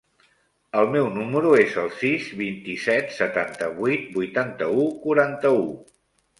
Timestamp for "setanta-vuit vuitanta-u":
3.19-4.91